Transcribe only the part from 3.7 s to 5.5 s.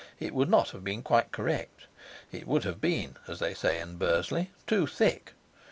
in Bursley, too thick.